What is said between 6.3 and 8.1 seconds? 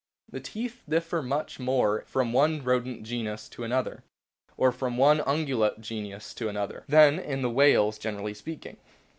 to another, than in the whales,